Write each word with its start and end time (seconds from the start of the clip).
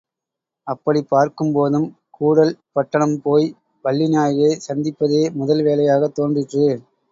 அப்படிப் 0.67 1.11
பார்க்கும்போதும் 1.11 1.85
கூடல் 2.11 2.53
பட்டணம் 2.71 3.15
போய் 3.21 3.47
வள்ளிநாயகியைச் 3.85 4.67
சந்திப்பதே 4.67 5.23
முதல் 5.35 5.63
வேலையாகத் 5.63 6.17
தோன்றிற்று. 6.19 6.67